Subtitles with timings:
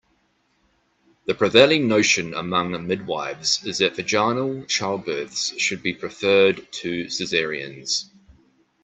[1.27, 8.09] The prevailing notion among midwifes is that vaginal childbirths should be preferred to cesareans.